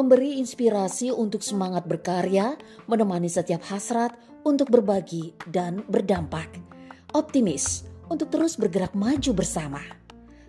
memberi 0.00 0.40
inspirasi 0.40 1.12
untuk 1.12 1.44
semangat 1.44 1.84
berkarya, 1.84 2.56
menemani 2.88 3.28
setiap 3.28 3.60
hasrat 3.68 4.16
untuk 4.48 4.72
berbagi 4.72 5.36
dan 5.44 5.84
berdampak. 5.84 6.48
Optimis 7.12 7.84
untuk 8.08 8.32
terus 8.32 8.56
bergerak 8.56 8.96
maju 8.96 9.36
bersama. 9.36 9.84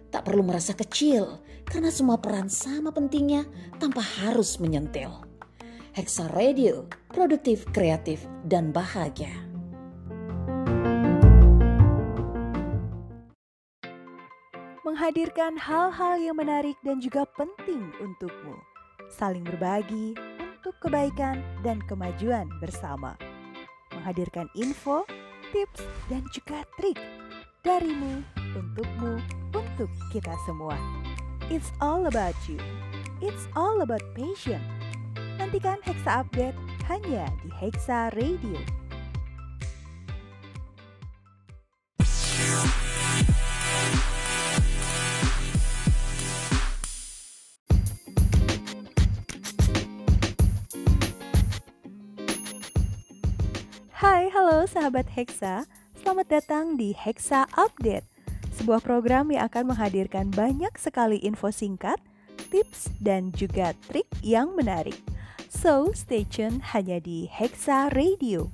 Tak 0.07 0.23
perlu 0.23 0.47
merasa 0.47 0.71
kecil 0.71 1.43
karena 1.67 1.91
semua 1.91 2.15
peran 2.23 2.47
sama 2.47 2.95
pentingnya 2.95 3.43
tanpa 3.75 3.99
harus 4.23 4.55
menyentil. 4.55 5.11
Hexa 5.91 6.31
Radio, 6.31 6.87
produktif, 7.11 7.67
kreatif, 7.75 8.23
dan 8.47 8.71
bahagia. 8.71 9.35
Menghadirkan 14.87 15.59
hal-hal 15.59 16.15
yang 16.23 16.39
menarik 16.39 16.79
dan 16.87 17.03
juga 17.03 17.27
penting 17.35 17.91
untukmu 17.99 18.70
saling 19.11 19.43
berbagi 19.43 20.15
untuk 20.63 20.75
kebaikan 20.79 21.43
dan 21.61 21.83
kemajuan 21.85 22.47
bersama. 22.63 23.19
Menghadirkan 23.91 24.47
info, 24.55 25.03
tips, 25.51 25.83
dan 26.07 26.23
juga 26.31 26.63
trik 26.79 26.97
darimu, 27.61 28.25
untukmu, 28.57 29.21
untuk 29.53 29.89
kita 30.09 30.33
semua. 30.47 30.73
It's 31.53 31.69
all 31.83 32.09
about 32.09 32.37
you. 32.49 32.57
It's 33.21 33.45
all 33.53 33.85
about 33.85 34.01
passion. 34.17 34.61
Nantikan 35.37 35.77
Hexa 35.85 36.25
Update 36.25 36.57
hanya 36.89 37.29
di 37.45 37.49
Hexa 37.53 38.09
Radio. 38.17 38.80
Sahabat 54.71 55.11
Hexa. 55.11 55.67
Selamat 55.99 56.31
datang 56.31 56.79
di 56.79 56.95
Hexa 56.95 57.43
Update, 57.59 58.07
sebuah 58.55 58.79
program 58.79 59.27
yang 59.27 59.51
akan 59.51 59.75
menghadirkan 59.75 60.31
banyak 60.31 60.71
sekali 60.79 61.19
info 61.19 61.51
singkat, 61.51 61.99
tips, 62.47 62.87
dan 63.03 63.35
juga 63.35 63.75
trik 63.91 64.07
yang 64.23 64.55
menarik. 64.55 64.95
So, 65.51 65.91
stay 65.91 66.23
tune 66.23 66.63
hanya 66.71 67.03
di 67.03 67.27
Hexa 67.27 67.91
Radio. 67.91 68.47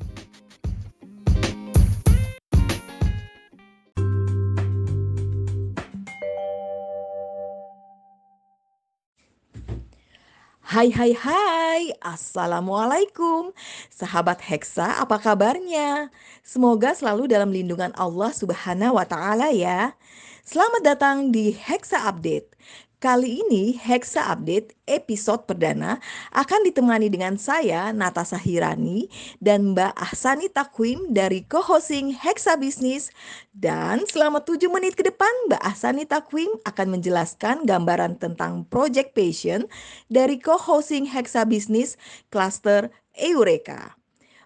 Hai 10.68 10.92
hai 10.92 11.16
hai, 11.16 11.96
Assalamualaikum. 12.04 13.56
Sahabat 13.88 14.44
Hexa, 14.44 15.00
apa 15.00 15.16
kabarnya? 15.16 16.12
Semoga 16.44 16.92
selalu 16.92 17.32
dalam 17.32 17.56
lindungan 17.56 17.96
Allah 17.96 18.36
subhanahu 18.36 19.00
wa 19.00 19.08
ta'ala 19.08 19.56
ya. 19.56 19.96
Selamat 20.44 20.84
datang 20.84 21.32
di 21.32 21.56
Hexa 21.56 22.12
Update 22.12 22.52
Kali 22.98 23.46
ini 23.46 23.78
Hexa 23.78 24.26
Update 24.34 24.74
episode 24.90 25.46
perdana 25.46 26.02
akan 26.34 26.66
ditemani 26.66 27.14
dengan 27.14 27.38
saya 27.38 27.94
Natasha 27.94 28.42
Hirani 28.42 29.06
dan 29.38 29.78
Mbak 29.78 29.94
Ahsani 29.94 30.50
Takwim 30.50 31.14
dari 31.14 31.46
co-hosting 31.46 32.18
Hexa 32.18 32.58
Business 32.58 33.14
dan 33.54 34.02
selama 34.10 34.42
7 34.42 34.66
menit 34.74 34.98
ke 34.98 35.06
depan 35.06 35.30
Mbak 35.46 35.62
Ahsani 35.62 36.10
Takwim 36.10 36.50
akan 36.66 36.98
menjelaskan 36.98 37.70
gambaran 37.70 38.18
tentang 38.18 38.66
Project 38.66 39.14
Passion 39.14 39.70
dari 40.10 40.42
co-hosting 40.42 41.06
Hexa 41.06 41.46
Business 41.46 42.02
Cluster 42.34 42.90
Eureka. 43.14 43.94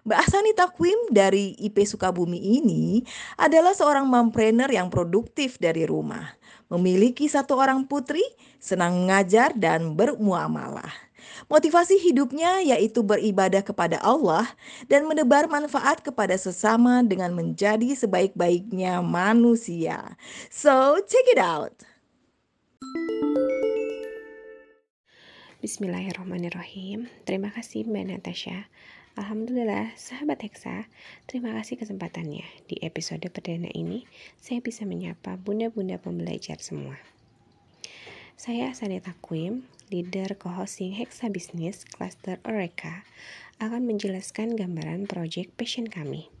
Mbak 0.04 0.18
Asani 0.28 0.52
Takwim 0.52 0.98
dari 1.08 1.56
IP 1.56 1.88
Sukabumi 1.88 2.60
ini 2.60 3.00
adalah 3.40 3.72
seorang 3.72 4.04
mompreneur 4.04 4.68
yang 4.68 4.92
produktif 4.92 5.56
dari 5.56 5.88
rumah 5.88 6.41
memiliki 6.72 7.28
satu 7.28 7.60
orang 7.60 7.84
putri, 7.84 8.24
senang 8.56 9.04
mengajar 9.04 9.52
dan 9.52 9.92
bermuamalah. 9.92 10.88
Motivasi 11.46 12.00
hidupnya 12.00 12.64
yaitu 12.64 13.04
beribadah 13.04 13.60
kepada 13.60 14.00
Allah 14.00 14.48
dan 14.88 15.04
menebar 15.04 15.46
manfaat 15.46 16.00
kepada 16.00 16.34
sesama 16.34 17.04
dengan 17.04 17.30
menjadi 17.36 17.92
sebaik-baiknya 17.92 19.04
manusia. 19.04 20.16
So, 20.48 20.98
check 21.04 21.26
it 21.30 21.38
out. 21.38 21.76
Bismillahirrahmanirrahim. 25.62 27.06
Terima 27.22 27.54
kasih 27.54 27.86
Mbak 27.86 28.04
Natasha. 28.10 28.66
Alhamdulillah, 29.12 29.92
sahabat 30.00 30.40
Hexa, 30.40 30.88
terima 31.28 31.52
kasih 31.60 31.76
kesempatannya. 31.76 32.48
Di 32.64 32.80
episode 32.80 33.28
perdana 33.28 33.68
ini, 33.76 34.08
saya 34.40 34.64
bisa 34.64 34.88
menyapa 34.88 35.36
bunda-bunda 35.36 36.00
pembelajar 36.00 36.56
semua. 36.64 36.96
Saya 38.40 38.72
Sanita 38.72 39.12
Quim, 39.20 39.68
leader 39.92 40.32
co-hosting 40.40 40.96
Hexa 40.96 41.28
Business 41.28 41.84
Cluster 41.84 42.40
Oreka, 42.48 43.04
akan 43.60 43.84
menjelaskan 43.84 44.56
gambaran 44.56 45.04
project 45.04 45.60
passion 45.60 45.92
kami. 45.92 46.32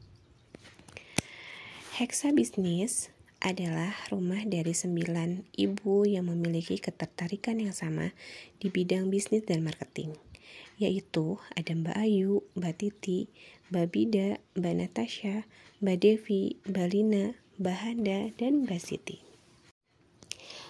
Hexa 2.00 2.32
Business 2.32 3.12
adalah 3.44 3.92
rumah 4.08 4.48
dari 4.48 4.72
sembilan 4.72 5.44
ibu 5.60 6.08
yang 6.08 6.32
memiliki 6.32 6.80
ketertarikan 6.80 7.60
yang 7.60 7.76
sama 7.76 8.16
di 8.64 8.72
bidang 8.72 9.12
bisnis 9.12 9.44
dan 9.44 9.60
marketing 9.60 10.31
yaitu 10.76 11.38
ada 11.54 11.72
Mbak 11.72 11.96
Ayu, 11.96 12.42
Mbak 12.58 12.74
Titi, 12.78 13.30
Mbak 13.70 13.86
Bida, 13.92 14.28
Mbak 14.58 14.74
Natasha, 14.76 15.44
Mbak 15.80 15.96
Devi, 16.00 16.56
Mbak 16.68 16.86
Lina, 16.92 17.24
Mbak 17.58 17.76
Handa, 17.78 18.18
dan 18.36 18.66
Mbak 18.66 18.80
Siti. 18.82 19.18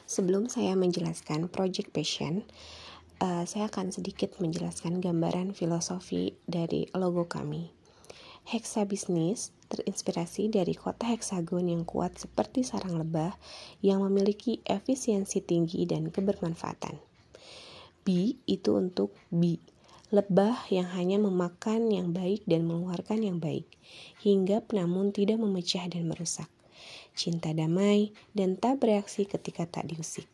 Sebelum 0.05 0.51
saya 0.51 0.77
menjelaskan 0.77 1.49
Project 1.49 1.95
Passion, 1.95 2.45
uh, 3.23 3.47
saya 3.47 3.71
akan 3.71 3.95
sedikit 3.95 4.37
menjelaskan 4.43 4.99
gambaran 4.99 5.55
filosofi 5.57 6.37
dari 6.45 6.91
logo 6.93 7.25
kami. 7.31 7.73
Hexa 8.43 8.83
Business 8.85 9.55
terinspirasi 9.71 10.51
dari 10.51 10.75
kota 10.75 11.09
heksagon 11.09 11.71
yang 11.71 11.87
kuat 11.89 12.19
seperti 12.19 12.67
sarang 12.67 12.99
lebah 12.99 13.33
yang 13.81 14.03
memiliki 14.05 14.61
efisiensi 14.67 15.41
tinggi 15.41 15.87
dan 15.89 16.11
kebermanfaatan. 16.11 16.99
B 18.03 18.37
itu 18.51 18.75
untuk 18.75 19.15
B, 19.31 19.57
lebah 20.13 20.69
yang 20.69 20.93
hanya 20.93 21.17
memakan 21.17 21.89
yang 21.89 22.13
baik 22.13 22.45
dan 22.45 22.69
mengeluarkan 22.69 23.25
yang 23.25 23.39
baik, 23.41 23.65
hingga 24.21 24.61
namun 24.77 25.09
tidak 25.09 25.41
memecah 25.41 25.89
dan 25.89 26.13
merusak. 26.13 26.53
Cinta 27.17 27.57
damai 27.57 28.13
dan 28.37 28.61
tak 28.61 28.85
bereaksi 28.85 29.25
ketika 29.25 29.65
tak 29.65 29.89
diusik. 29.89 30.29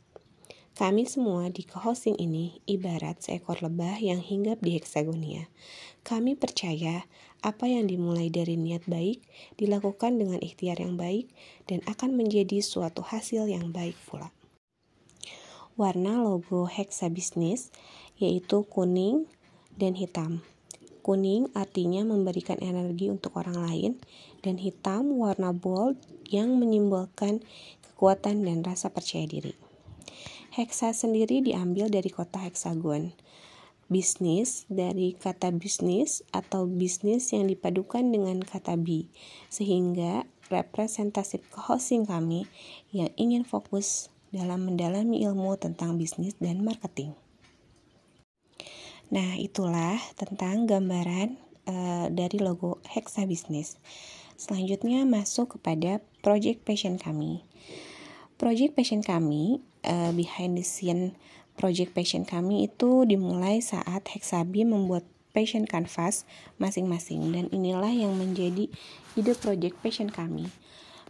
Kami 0.78 1.10
semua 1.10 1.50
di 1.50 1.66
co-hosting 1.66 2.14
ini 2.22 2.62
ibarat 2.66 3.18
seekor 3.18 3.58
lebah 3.66 3.98
yang 3.98 4.22
hinggap 4.22 4.62
di 4.62 4.78
heksagonia. 4.78 5.50
Kami 6.06 6.38
percaya 6.38 7.02
apa 7.42 7.66
yang 7.66 7.90
dimulai 7.90 8.30
dari 8.30 8.54
niat 8.54 8.86
baik 8.86 9.22
dilakukan 9.58 10.22
dengan 10.22 10.38
ikhtiar 10.38 10.78
yang 10.78 10.94
baik 10.94 11.30
dan 11.66 11.82
akan 11.86 12.14
menjadi 12.14 12.62
suatu 12.62 13.02
hasil 13.02 13.50
yang 13.50 13.74
baik 13.74 13.98
pula. 14.06 14.30
Warna 15.74 16.22
logo 16.22 16.70
Hexa 16.70 17.10
Business 17.10 17.74
yaitu 18.18 18.62
kuning, 18.66 19.30
dan 19.78 19.94
hitam. 19.94 20.42
Kuning 21.06 21.48
artinya 21.56 22.04
memberikan 22.04 22.60
energi 22.60 23.08
untuk 23.08 23.38
orang 23.40 23.64
lain, 23.64 23.92
dan 24.44 24.60
hitam 24.60 25.16
warna 25.16 25.56
bold 25.56 25.96
yang 26.28 26.60
menyimbolkan 26.60 27.40
kekuatan 27.80 28.44
dan 28.44 28.60
rasa 28.60 28.92
percaya 28.92 29.24
diri. 29.24 29.56
Hexa 30.52 30.92
sendiri 30.92 31.40
diambil 31.40 31.88
dari 31.88 32.10
kota 32.12 32.42
heksagon. 32.42 33.16
Bisnis 33.88 34.68
dari 34.68 35.16
kata 35.16 35.48
bisnis 35.54 36.20
atau 36.28 36.68
bisnis 36.68 37.32
yang 37.32 37.48
dipadukan 37.48 38.04
dengan 38.04 38.44
kata 38.44 38.76
bi, 38.76 39.08
sehingga 39.48 40.28
representatif 40.52 41.40
hosting 41.56 42.04
kami 42.04 42.44
yang 42.92 43.08
ingin 43.16 43.48
fokus 43.48 44.12
dalam 44.28 44.68
mendalami 44.68 45.24
ilmu 45.24 45.56
tentang 45.56 45.96
bisnis 45.96 46.36
dan 46.36 46.60
marketing. 46.60 47.16
Nah, 49.08 49.40
itulah 49.40 49.96
tentang 50.20 50.68
gambaran 50.68 51.40
uh, 51.64 52.06
dari 52.12 52.36
logo 52.36 52.84
Hexa 52.84 53.24
Business. 53.24 53.80
Selanjutnya 54.36 55.08
masuk 55.08 55.56
kepada 55.56 56.04
project 56.20 56.62
passion 56.68 57.00
kami. 57.00 57.40
Project 58.36 58.76
passion 58.76 59.00
kami, 59.00 59.64
uh, 59.82 60.12
behind 60.12 60.60
the 60.60 60.62
scene 60.62 61.16
project 61.58 61.90
passion 61.90 62.22
kami 62.22 62.70
itu 62.70 63.02
dimulai 63.02 63.58
saat 63.58 64.06
Hexabi 64.06 64.62
membuat 64.62 65.02
passion 65.34 65.66
canvas 65.66 66.22
masing-masing 66.62 67.34
dan 67.34 67.50
inilah 67.50 67.90
yang 67.90 68.14
menjadi 68.14 68.70
ide 69.18 69.34
project 69.34 69.74
passion 69.82 70.06
kami. 70.06 70.46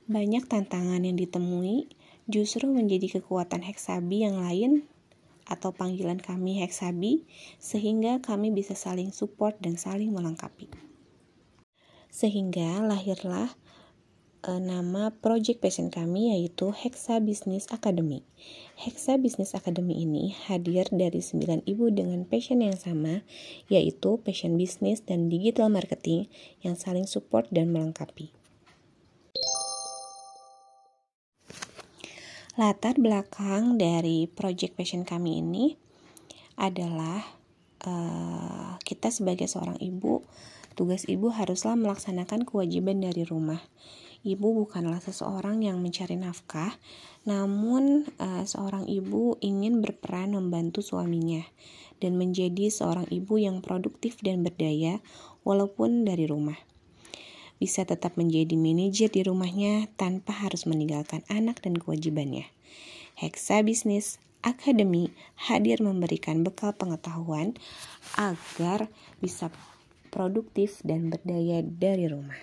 Banyak 0.09 0.49
tantangan 0.49 1.05
yang 1.05 1.21
ditemui 1.21 1.93
justru 2.25 2.65
menjadi 2.65 3.21
kekuatan 3.21 3.61
Hexabi 3.61 4.25
yang 4.25 4.41
lain 4.41 4.89
atau 5.49 5.73
panggilan 5.73 6.21
kami 6.21 6.61
Heksabi 6.61 7.25
sehingga 7.57 8.21
kami 8.21 8.53
bisa 8.53 8.77
saling 8.77 9.11
support 9.11 9.57
dan 9.59 9.81
saling 9.81 10.13
melengkapi. 10.13 10.69
Sehingga 12.13 12.85
lahirlah 12.85 13.57
e, 14.45 14.51
nama 14.61 15.11
project 15.11 15.65
passion 15.65 15.89
kami 15.91 16.37
yaitu 16.37 16.71
Hexa 16.71 17.19
Business 17.25 17.67
Academy. 17.73 18.23
Hexa 18.79 19.19
Business 19.19 19.57
Academy 19.57 20.05
ini 20.05 20.37
hadir 20.47 20.87
dari 20.93 21.25
9 21.25 21.67
ibu 21.67 21.91
dengan 21.91 22.23
passion 22.29 22.63
yang 22.63 22.77
sama 22.77 23.27
yaitu 23.67 24.21
passion 24.23 24.55
business 24.55 25.03
dan 25.03 25.27
digital 25.33 25.73
marketing 25.73 26.31
yang 26.63 26.79
saling 26.79 27.09
support 27.09 27.51
dan 27.51 27.75
melengkapi. 27.75 28.38
Latar 32.59 32.99
belakang 32.99 33.79
dari 33.79 34.27
project 34.27 34.75
passion 34.75 35.07
kami 35.07 35.39
ini 35.39 35.79
adalah 36.59 37.23
uh, 37.87 38.75
kita 38.83 39.15
sebagai 39.15 39.47
seorang 39.47 39.79
ibu, 39.79 40.27
tugas 40.75 41.07
ibu 41.07 41.31
haruslah 41.31 41.79
melaksanakan 41.79 42.43
kewajiban 42.43 42.99
dari 42.99 43.23
rumah. 43.23 43.63
Ibu 44.27 44.67
bukanlah 44.67 44.99
seseorang 44.99 45.63
yang 45.63 45.79
mencari 45.79 46.19
nafkah, 46.19 46.75
namun 47.31 48.11
uh, 48.19 48.43
seorang 48.43 48.91
ibu 48.91 49.39
ingin 49.39 49.79
berperan 49.79 50.35
membantu 50.35 50.83
suaminya 50.83 51.47
dan 52.03 52.19
menjadi 52.19 52.75
seorang 52.75 53.07
ibu 53.15 53.39
yang 53.39 53.63
produktif 53.63 54.19
dan 54.19 54.43
berdaya 54.43 54.99
walaupun 55.47 56.03
dari 56.03 56.27
rumah 56.27 56.59
bisa 57.59 57.83
tetap 57.87 58.15
menjadi 58.15 58.55
manajer 58.55 59.11
di 59.11 59.27
rumahnya 59.27 59.91
tanpa 59.99 60.35
harus 60.35 60.65
meninggalkan 60.65 61.27
anak 61.31 61.63
dan 61.63 61.79
kewajibannya. 61.79 62.47
Hexa 63.19 63.67
Business 63.67 64.23
Academy 64.47 65.11
hadir 65.35 65.83
memberikan 65.83 66.47
bekal 66.47 66.71
pengetahuan 66.71 67.59
agar 68.15 68.87
bisa 69.19 69.51
produktif 70.15 70.79
dan 70.87 71.11
berdaya 71.11 71.61
dari 71.67 72.07
rumah. 72.07 72.39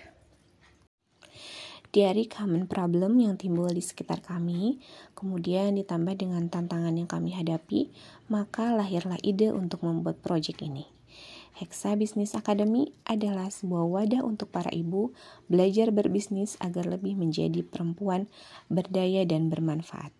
Dari 1.96 2.28
common 2.28 2.68
problem 2.68 3.16
yang 3.24 3.40
timbul 3.40 3.72
di 3.72 3.80
sekitar 3.80 4.20
kami, 4.20 4.76
kemudian 5.16 5.80
ditambah 5.80 6.12
dengan 6.20 6.44
tantangan 6.52 6.92
yang 6.92 7.08
kami 7.08 7.32
hadapi, 7.32 7.88
maka 8.28 8.76
lahirlah 8.76 9.16
ide 9.24 9.48
untuk 9.48 9.80
membuat 9.80 10.20
proyek 10.20 10.60
ini. 10.60 10.95
Hexa 11.56 11.96
Business 11.96 12.36
Academy 12.36 12.92
adalah 13.08 13.48
sebuah 13.48 13.88
wadah 13.88 14.22
untuk 14.28 14.52
para 14.52 14.68
ibu 14.76 15.16
belajar 15.48 15.88
berbisnis 15.88 16.60
agar 16.60 16.84
lebih 16.84 17.16
menjadi 17.16 17.64
perempuan 17.64 18.28
berdaya 18.68 19.24
dan 19.24 19.48
bermanfaat. 19.48 20.12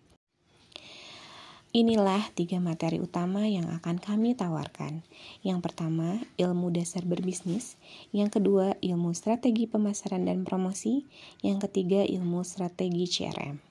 Inilah 1.77 2.33
tiga 2.33 2.57
materi 2.57 2.97
utama 2.97 3.45
yang 3.45 3.69
akan 3.69 4.01
kami 4.01 4.33
tawarkan. 4.33 5.05
Yang 5.45 5.59
pertama, 5.61 6.17
ilmu 6.41 6.73
dasar 6.73 7.05
berbisnis. 7.05 7.77
Yang 8.09 8.41
kedua, 8.41 8.73
ilmu 8.81 9.13
strategi 9.13 9.69
pemasaran 9.69 10.25
dan 10.25 10.41
promosi. 10.41 11.05
Yang 11.45 11.69
ketiga, 11.69 12.01
ilmu 12.01 12.41
strategi 12.41 13.05
CRM. 13.05 13.61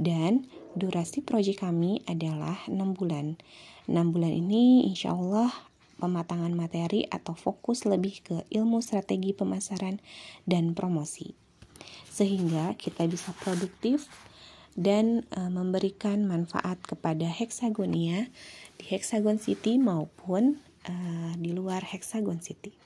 Dan 0.00 0.48
durasi 0.72 1.20
proyek 1.20 1.60
kami 1.60 2.00
adalah 2.08 2.56
6 2.72 2.96
bulan. 2.96 3.36
6 3.84 4.14
bulan 4.16 4.32
ini 4.32 4.88
insya 4.88 5.12
Allah 5.12 5.52
pematangan 5.96 6.52
materi 6.52 7.08
atau 7.08 7.32
fokus 7.32 7.88
lebih 7.88 8.20
ke 8.22 8.36
ilmu 8.52 8.84
strategi 8.84 9.32
pemasaran 9.32 10.00
dan 10.44 10.76
promosi. 10.76 11.32
Sehingga 12.08 12.76
kita 12.76 13.04
bisa 13.08 13.32
produktif 13.36 14.08
dan 14.76 15.24
e, 15.32 15.40
memberikan 15.48 16.28
manfaat 16.28 16.76
kepada 16.84 17.24
Hexagonia 17.28 18.28
di 18.76 18.84
Hexagon 18.92 19.40
City 19.40 19.80
maupun 19.80 20.60
e, 20.84 20.94
di 21.40 21.56
luar 21.56 21.84
Hexagon 21.84 22.44
City. 22.44 22.76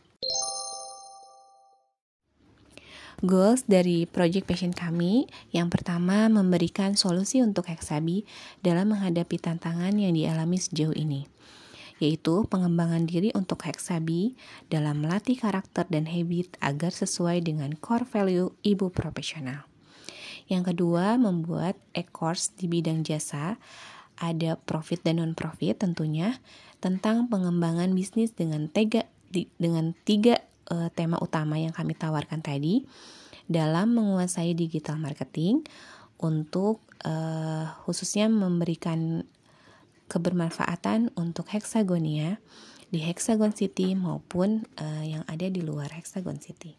Goals 3.20 3.68
dari 3.68 4.08
Project 4.08 4.48
Passion 4.48 4.72
kami 4.72 5.28
yang 5.52 5.68
pertama 5.68 6.32
memberikan 6.32 6.96
solusi 6.96 7.44
untuk 7.44 7.68
Hexabi 7.68 8.24
dalam 8.64 8.96
menghadapi 8.96 9.36
tantangan 9.36 9.92
yang 9.92 10.16
dialami 10.16 10.56
sejauh 10.56 10.96
ini 10.96 11.28
yaitu 12.00 12.48
pengembangan 12.48 13.04
diri 13.04 13.28
untuk 13.36 13.68
Hexabi 13.68 14.34
dalam 14.72 15.04
melatih 15.04 15.36
karakter 15.36 15.84
dan 15.92 16.08
habit 16.08 16.56
agar 16.64 16.90
sesuai 16.90 17.44
dengan 17.44 17.76
core 17.76 18.08
value 18.08 18.50
ibu 18.64 18.88
profesional. 18.88 19.68
Yang 20.50 20.74
kedua, 20.74 21.14
membuat 21.14 21.78
e-course 21.94 22.50
di 22.58 22.66
bidang 22.66 23.06
jasa, 23.06 23.60
ada 24.18 24.58
profit 24.58 25.06
dan 25.06 25.22
non-profit 25.22 25.78
tentunya, 25.78 26.42
tentang 26.82 27.30
pengembangan 27.30 27.94
bisnis 27.94 28.34
dengan 28.34 28.66
tiga, 28.66 29.06
dengan 29.60 29.94
tiga 30.02 30.42
uh, 30.72 30.90
tema 30.90 31.20
utama 31.22 31.60
yang 31.60 31.70
kami 31.70 31.94
tawarkan 31.94 32.42
tadi 32.42 32.82
dalam 33.46 33.94
menguasai 33.94 34.54
digital 34.54 34.98
marketing 34.98 35.62
untuk 36.18 36.82
uh, 37.02 37.70
khususnya 37.86 38.26
memberikan 38.30 39.26
kebermanfaatan 40.10 41.14
untuk 41.14 41.46
Hexagonia 41.54 42.42
di 42.90 42.98
Hexagon 42.98 43.54
City 43.54 43.94
maupun 43.94 44.66
uh, 44.82 45.04
yang 45.06 45.22
ada 45.30 45.46
di 45.46 45.62
luar 45.62 45.94
Hexagon 45.94 46.42
City. 46.42 46.74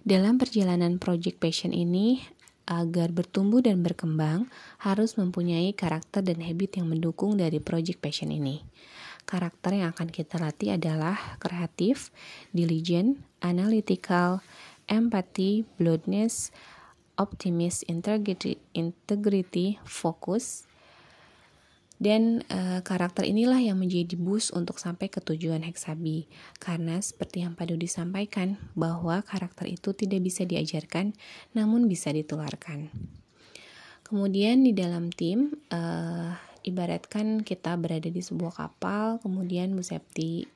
Dalam 0.00 0.40
perjalanan 0.40 0.96
Project 0.96 1.36
Passion 1.36 1.76
ini, 1.76 2.24
agar 2.68 3.12
bertumbuh 3.12 3.64
dan 3.64 3.80
berkembang, 3.80 4.48
harus 4.80 5.16
mempunyai 5.16 5.72
karakter 5.72 6.20
dan 6.20 6.44
habit 6.44 6.80
yang 6.80 6.88
mendukung 6.92 7.36
dari 7.36 7.60
Project 7.60 8.00
Passion 8.00 8.28
ini. 8.28 8.64
Karakter 9.28 9.76
yang 9.76 9.92
akan 9.92 10.08
kita 10.08 10.40
latih 10.40 10.76
adalah 10.76 11.36
kreatif, 11.40 12.08
diligent, 12.52 13.20
analytical, 13.44 14.40
empathy, 14.88 15.68
boldness, 15.76 16.52
optimis, 17.20 17.84
integrity, 17.88 18.56
integrity 18.72 19.80
fokus, 19.84 20.67
dan 21.98 22.46
e, 22.46 22.78
karakter 22.86 23.26
inilah 23.26 23.58
yang 23.58 23.74
menjadi 23.74 24.14
bus 24.14 24.54
untuk 24.54 24.78
sampai 24.78 25.10
ke 25.10 25.18
tujuan 25.18 25.66
Heksabi. 25.66 26.30
Karena 26.62 27.02
seperti 27.02 27.42
yang 27.42 27.58
Padu 27.58 27.74
disampaikan, 27.74 28.54
bahwa 28.78 29.18
karakter 29.26 29.66
itu 29.66 29.90
tidak 29.94 30.22
bisa 30.22 30.46
diajarkan, 30.46 31.12
namun 31.58 31.90
bisa 31.90 32.14
ditularkan. 32.14 32.90
Kemudian 34.06 34.62
di 34.62 34.72
dalam 34.72 35.10
tim, 35.10 35.58
e, 35.68 35.80
ibaratkan 36.62 37.42
kita 37.42 37.74
berada 37.74 38.06
di 38.06 38.22
sebuah 38.22 38.54
kapal, 38.54 39.18
kemudian 39.18 39.74
Bu 39.74 39.82
Septi, 39.82 40.46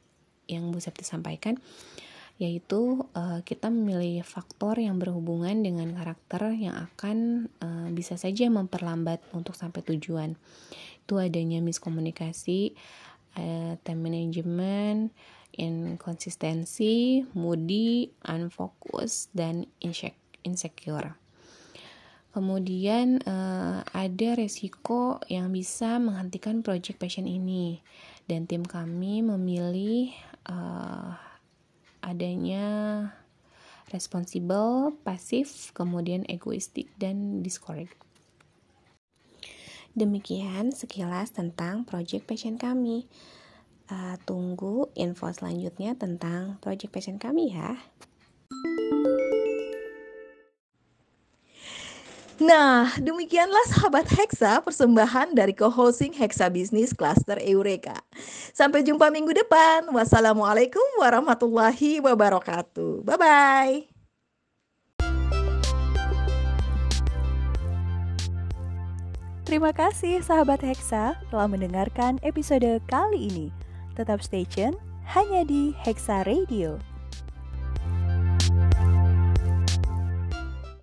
yang 0.47 0.71
Bu 0.71 0.79
Septi 0.79 1.03
sampaikan, 1.03 1.59
yaitu 2.43 3.07
uh, 3.15 3.39
kita 3.47 3.71
memilih 3.71 4.27
faktor 4.27 4.75
yang 4.83 4.99
berhubungan 4.99 5.63
dengan 5.63 5.95
karakter 5.95 6.51
yang 6.59 6.75
akan 6.91 7.47
uh, 7.63 7.87
bisa 7.95 8.19
saja 8.19 8.51
memperlambat 8.51 9.23
untuk 9.31 9.55
sampai 9.55 9.87
tujuan. 9.87 10.35
Itu 11.07 11.23
adanya 11.23 11.63
miskomunikasi, 11.63 12.75
uh, 13.39 13.79
time 13.87 14.03
management, 14.03 15.15
inkonsistensi, 15.55 17.23
moody, 17.39 18.11
unfocus, 18.27 19.31
dan 19.31 19.71
insecure. 20.43 21.15
Kemudian 22.35 23.23
uh, 23.23 23.87
ada 23.87 24.29
resiko 24.35 25.23
yang 25.31 25.55
bisa 25.55 26.03
menghentikan 26.03 26.67
project 26.67 26.99
passion 26.99 27.31
ini 27.31 27.79
dan 28.27 28.51
tim 28.51 28.67
kami 28.67 29.21
memilih 29.21 30.11
uh, 30.51 31.32
adanya 32.03 32.67
responsibel, 33.89 34.93
pasif, 35.07 35.71
kemudian 35.73 36.27
egoistik, 36.27 36.91
dan 36.99 37.41
discourage. 37.41 37.95
Demikian 39.93 40.73
sekilas 40.73 41.37
tentang 41.37 41.85
project 41.85 42.25
passion 42.25 42.57
kami. 42.57 43.07
Uh, 43.93 44.17
tunggu 44.25 44.89
info 44.97 45.29
selanjutnya 45.29 45.93
tentang 46.01 46.57
project 46.65 46.97
passion 46.97 47.21
kami 47.21 47.53
ya. 47.53 47.77
Nah, 52.43 52.91
demikianlah 52.99 53.71
sahabat 53.71 54.11
Hexa 54.11 54.59
persembahan 54.67 55.31
dari 55.31 55.55
co-hosting 55.55 56.11
Hexa 56.11 56.51
Business 56.51 56.91
Cluster 56.91 57.39
Eureka. 57.39 57.95
Sampai 58.51 58.83
jumpa 58.83 59.15
minggu 59.15 59.31
depan. 59.31 59.87
Wassalamualaikum 59.95 60.83
warahmatullahi 60.99 62.03
wabarakatuh. 62.03 63.07
Bye-bye. 63.07 63.87
Terima 69.47 69.71
kasih 69.71 70.27
sahabat 70.27 70.67
Hexa 70.67 71.15
telah 71.31 71.47
mendengarkan 71.47 72.19
episode 72.27 72.83
kali 72.91 73.31
ini. 73.31 73.47
Tetap 73.95 74.19
stay 74.19 74.43
tune 74.43 74.75
hanya 75.15 75.47
di 75.47 75.71
Hexa 75.79 76.27
Radio. 76.27 76.83